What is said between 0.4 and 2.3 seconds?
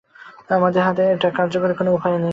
আমাদের হাতে এটা কার্যকর কোনও উপায় নেই!